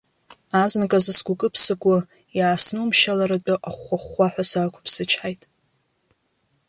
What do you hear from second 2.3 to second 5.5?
иааснумшьаларатәы ахәхәа-хәхәаҳәа саақәыԥсычҳаит.